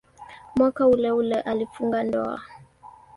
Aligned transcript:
Mwaka 0.55 0.87
uleule 0.87 1.41
alifunga 1.41 2.03
ndoa. 2.03 2.41